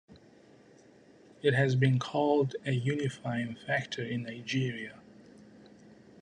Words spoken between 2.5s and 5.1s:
a unifying factor in Nigeria.